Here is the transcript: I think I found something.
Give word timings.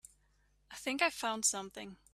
I 0.71 0.75
think 0.77 1.03
I 1.03 1.11
found 1.11 1.45
something. 1.45 1.97